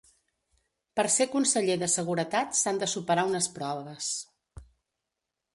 [0.99, 4.13] Per ser conseller de seguretat s'han de superar unes proves.